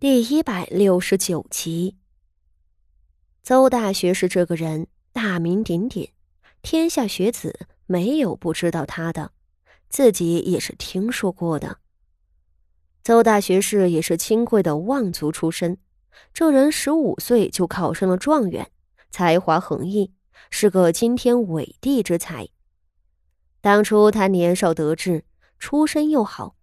[0.00, 1.98] 第一百六十九集，
[3.42, 6.10] 邹大学士这个人大名鼎鼎，
[6.62, 9.32] 天下学子没有不知道他的，
[9.90, 11.80] 自己也是听说过的。
[13.02, 15.76] 邹大学士也是清贵的望族出身，
[16.32, 18.70] 这人十五岁就考上了状元，
[19.10, 20.14] 才华横溢，
[20.50, 22.48] 是个惊天伟地之才。
[23.60, 25.26] 当初他年少得志，
[25.58, 26.56] 出身又好。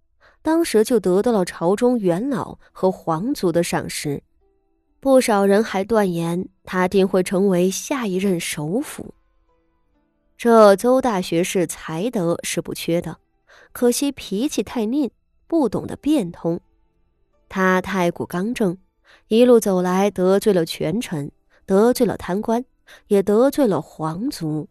[0.47, 4.23] 当时就得到了朝中元老和皇族的赏识，
[5.01, 9.13] 不少人还断言他定会成为下一任首辅。
[10.37, 13.17] 这邹大学士才德是不缺的，
[13.73, 15.11] 可惜脾气太拧，
[15.47, 16.61] 不懂得变通。
[17.49, 18.77] 他太过刚正，
[19.27, 21.29] 一路走来得罪了权臣，
[21.65, 22.63] 得罪了贪官，
[23.07, 24.69] 也得罪了皇族。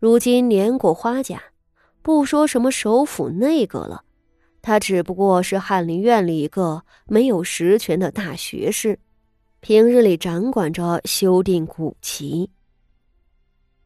[0.00, 1.40] 如今年过花甲，
[2.02, 4.02] 不说什么首辅内阁了。
[4.60, 8.98] 他只不过是翰林院里一个没有实权的大学士，
[9.60, 12.50] 平日里掌管着修订古籍。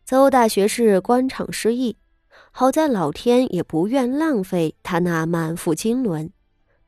[0.05, 1.97] 邹大学士官场失意，
[2.50, 6.31] 好在老天也不愿浪费他那满腹经纶，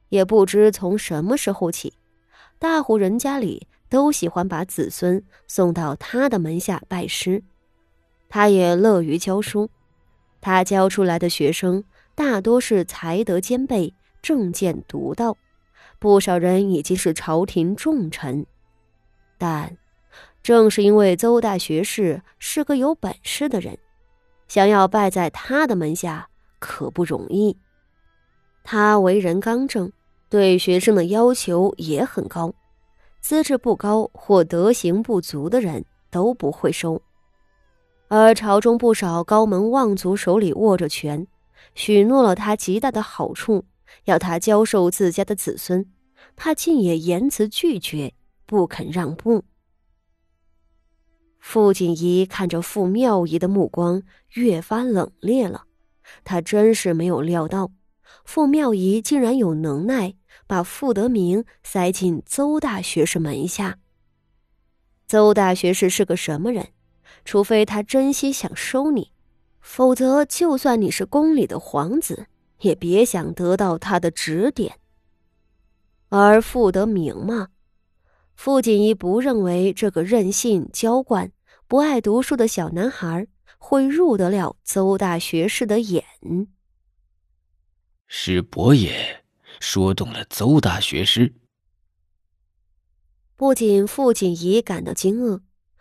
[0.08, 1.94] 也不知从什么时候起，
[2.58, 7.42] 大户人家里都喜欢把子孙送到他的门下拜师，
[8.28, 9.70] 他也乐于教书，
[10.40, 11.84] 他教出来的学生。
[12.14, 15.36] 大多是才德兼备、政见独到，
[15.98, 18.46] 不少人已经是朝廷重臣。
[19.36, 19.76] 但
[20.42, 23.76] 正是因为邹大学士是个有本事的人，
[24.46, 27.56] 想要拜在他的门下可不容易。
[28.62, 29.90] 他为人刚正，
[30.28, 32.54] 对学生的要求也很高，
[33.20, 37.02] 资质不高或德行不足的人都不会收。
[38.08, 41.26] 而朝中不少高门望族手里握着权。
[41.74, 43.64] 许诺了他极大的好处，
[44.04, 45.86] 要他教授自家的子孙，
[46.36, 48.14] 他竟也言辞拒绝，
[48.46, 49.44] 不肯让步。
[51.40, 54.02] 傅锦仪看着傅妙仪的目光
[54.32, 55.64] 越发冷冽了，
[56.24, 57.70] 他真是没有料到，
[58.24, 60.14] 傅妙仪竟然有能耐
[60.46, 63.78] 把傅德明塞进邹大学士门下。
[65.06, 66.68] 邹大学士是个什么人？
[67.24, 69.12] 除非他真心想收你。
[69.64, 72.26] 否则，就算你是宫里的皇子，
[72.60, 74.78] 也别想得到他的指点。
[76.10, 77.48] 而傅德明嘛，
[78.36, 81.32] 傅锦衣不认为这个任性、娇惯、
[81.66, 83.26] 不爱读书的小男孩
[83.58, 86.04] 会入得了邹大学士的眼。
[88.06, 89.24] 是伯爷
[89.60, 91.34] 说动了邹大学士。
[93.34, 95.40] 不仅傅锦仪感到惊愕，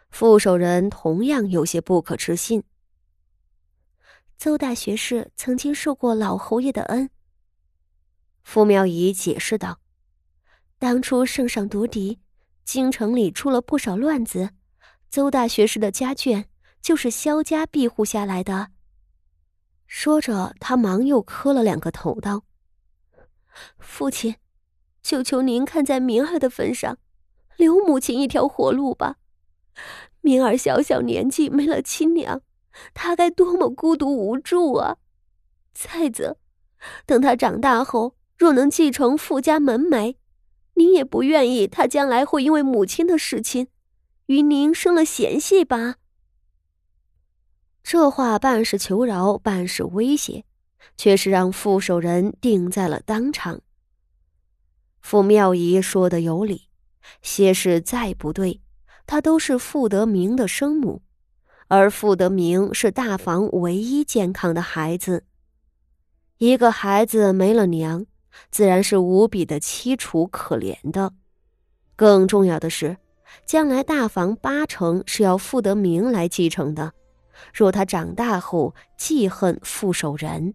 [0.10, 2.64] 傅守仁同样有些不可置信。
[4.44, 7.10] 邹大学士曾经受过老侯爷的恩。
[8.44, 9.80] 傅妙仪解释道
[10.78, 12.20] ：“当初圣上夺嫡，
[12.66, 14.50] 京城里出了不少乱子，
[15.10, 16.44] 邹大学士的家眷
[16.82, 18.72] 就是萧家庇护下来的。”
[19.88, 22.44] 说着，他忙又磕了两个头，道
[23.80, 24.36] ：“父亲，
[25.02, 26.98] 求求您看在明儿的份上，
[27.56, 29.16] 留母亲一条活路吧。
[30.20, 32.42] 明儿小小年纪没了亲娘。”
[32.94, 34.98] 他该多么孤独无助啊！
[35.74, 36.38] 再则，
[37.06, 40.16] 等他长大后，若能继承傅家门楣，
[40.76, 43.68] 您也不愿意他将来会因为母亲的事情，
[44.28, 45.96] 与您生了嫌隙吧？
[47.84, 50.46] 这话半是求饶，半是威胁，
[50.96, 53.62] 却是让傅守仁定在了当场。
[55.02, 56.70] 傅妙仪说的有理，
[57.22, 58.62] 些事再不对，
[59.06, 61.02] 她都是傅德明的生母。
[61.68, 65.24] 而傅德明是大房唯一健康的孩子。
[66.38, 68.06] 一个孩子没了娘，
[68.52, 71.14] 自然是无比的凄楚可怜的。
[71.96, 72.98] 更重要的是，
[73.46, 76.94] 将来大房八成是要傅德明来继承的。
[77.54, 80.54] 若他长大后记恨傅守仁，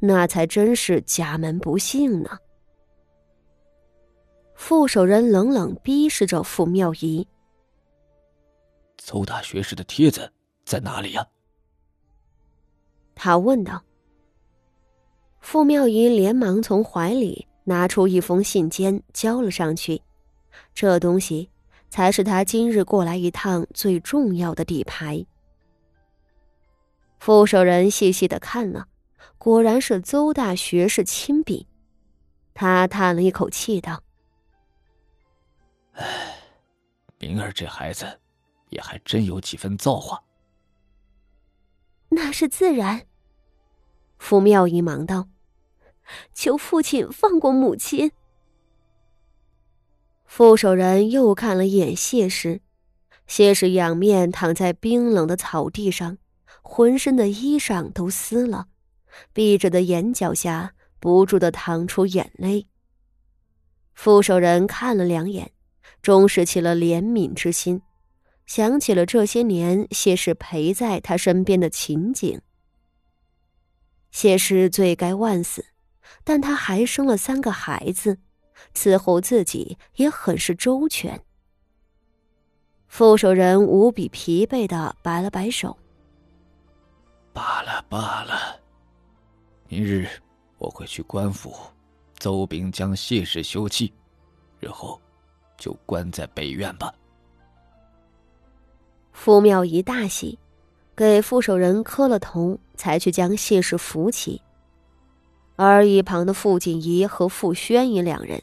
[0.00, 2.38] 那才真是家门不幸呢。
[4.54, 7.26] 傅守仁冷冷逼视着傅妙仪
[8.98, 10.30] ：“邹大学士的帖子。”
[10.66, 11.26] 在哪里呀？
[13.14, 13.82] 他问道。
[15.40, 20.02] 傅妙仪连忙从怀里拿出一封信笺，交了上去。
[20.74, 21.48] 这东西
[21.88, 25.24] 才是他今日过来一趟最重要的底牌。
[27.18, 28.88] 傅守仁细细的看了，
[29.38, 31.66] 果然是邹大学士亲笔。
[32.52, 34.02] 他叹了一口气，道
[35.94, 36.36] ：“唉，
[37.18, 38.20] 明儿这孩子，
[38.70, 40.22] 也还真有几分造化。”
[42.10, 43.06] 那是自然。
[44.18, 45.28] 傅妙仪忙道
[46.32, 48.10] ：“求父亲放过母亲。”
[50.26, 52.60] 傅守仁又看了眼谢氏，
[53.26, 56.18] 谢氏仰面躺在冰冷的草地上，
[56.62, 58.68] 浑身的衣裳都湿了，
[59.32, 62.66] 闭着的眼角下不住的淌出眼泪。
[63.94, 65.52] 傅守仁看了两眼，
[66.02, 67.82] 终是起了怜悯之心，
[68.48, 72.40] 想起了这些年谢氏陪在他身边的情景。
[74.10, 75.66] 谢氏罪该万死，
[76.24, 78.18] 但他还生了三个孩子。
[78.74, 81.22] 伺候自己也很是周全。
[82.88, 85.78] 副手人无比疲惫的摆了摆手
[87.32, 88.58] ：“罢了罢了，
[89.68, 90.08] 明日
[90.56, 91.54] 我会去官府，
[92.18, 93.92] 邹炳将谢氏休憩，
[94.58, 95.00] 日后
[95.56, 96.92] 就关在北院吧。”
[99.20, 100.38] 傅妙仪大喜，
[100.94, 104.40] 给副手人磕了头，才去将谢氏扶起。
[105.56, 108.40] 而一旁的傅锦仪和傅宣仪两人。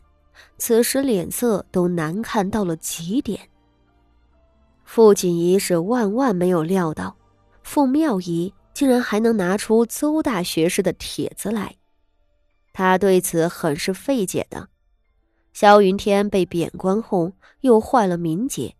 [0.57, 3.39] 此时脸色都难看到了极点。
[4.83, 7.15] 傅锦仪是万万没有料到，
[7.63, 11.77] 傅妙仪竟然还能拿出邹大学士的帖子来，
[12.73, 14.67] 他对此很是费解的。
[15.53, 17.31] 萧云天被贬官后，
[17.61, 18.74] 又坏了名节，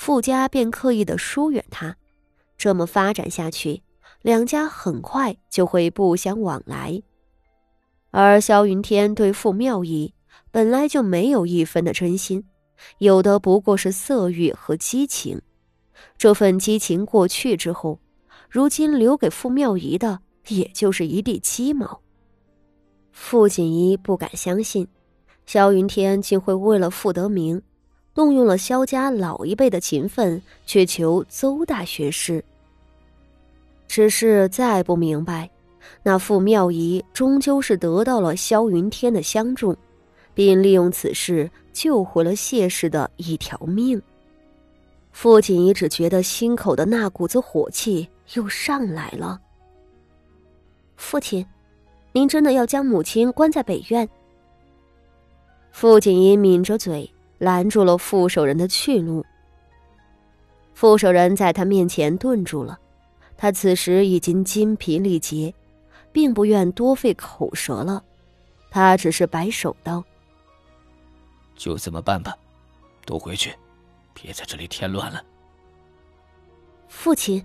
[0.00, 1.94] 傅家便刻意的疏远他，
[2.56, 3.82] 这么发展下去，
[4.22, 7.02] 两家很快就会不相往来。
[8.10, 10.14] 而萧云天对傅妙仪。
[10.50, 12.42] 本来就没有一分的真心，
[12.96, 15.38] 有的不过是色欲和激情。
[16.16, 18.00] 这份激情过去之后，
[18.48, 22.00] 如今留给傅妙仪的也就是一地鸡毛。
[23.12, 24.88] 傅锦衣不敢相信，
[25.44, 27.60] 萧云天竟会为了傅德明，
[28.20, 32.44] 动用了萧家老一辈的情分，去求邹大学士。
[33.88, 35.48] 只是再不明白，
[36.02, 39.74] 那傅妙仪终究是得到了萧云天的相中。
[40.34, 44.00] 并利用此事救回了谢氏的一条命。
[45.12, 49.40] 傅锦仪只觉得心口的那股子火气又上来了。
[50.96, 51.46] 父亲，
[52.12, 54.06] 您真的要将母亲关在北院？
[55.72, 59.24] 傅锦仪抿着嘴，拦住了副守人的去路。
[60.74, 62.78] 副守人在他面前顿住了，
[63.36, 65.52] 他此时已经筋疲力竭，
[66.12, 68.04] 并不愿多费口舌了，
[68.70, 70.04] 他只是摆手道。
[71.56, 72.36] 就这么办吧，
[73.04, 73.54] 都回去，
[74.14, 75.22] 别在这里添乱了。
[76.88, 77.44] 父亲，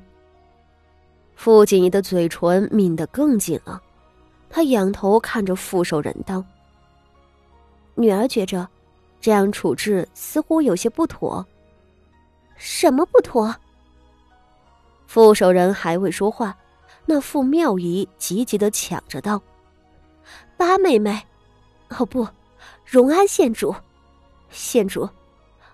[1.35, 3.81] 傅锦仪的嘴唇抿得更紧了，
[4.49, 6.43] 他仰头看着傅守仁道
[7.95, 8.67] ：“女儿觉着，
[9.25, 11.43] 这样处置似乎有些不妥。
[12.57, 13.55] 什么不妥？”
[15.07, 16.55] 副守人还未说话，
[17.07, 19.41] 那副妙仪急急的抢着道
[20.55, 21.19] ：“八妹妹，
[21.89, 22.27] 哦不，
[22.85, 23.73] 荣安县主。”
[24.51, 25.09] 县主，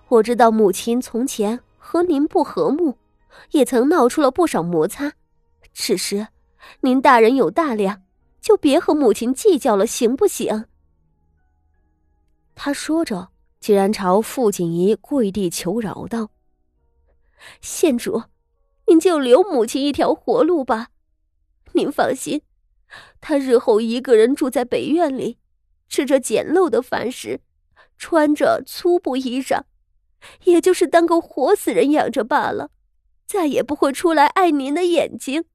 [0.07, 2.97] 我知道母亲从前和您不和睦，
[3.50, 5.12] 也曾闹出了不少摩擦。
[5.74, 6.25] 此时，
[6.80, 8.01] 您大人有大量，
[8.39, 10.68] 就别和母亲计较了，行不行？
[12.56, 13.31] 他说着，
[13.62, 16.31] 竟然朝傅锦仪跪地求饶道
[17.62, 18.24] ：“县主，
[18.88, 20.90] 您就留母亲一条活路吧。
[21.74, 22.42] 您放心，
[23.22, 25.38] 她日后一个人住在北院里，
[25.88, 27.40] 吃着简陋的饭食。”
[28.04, 29.62] 穿着粗布衣裳，
[30.45, 32.71] 也就是当个活死人养着罢了，
[33.28, 35.45] 再也不会出来碍您的眼睛。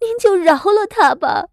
[0.00, 1.50] 您就饶了他吧。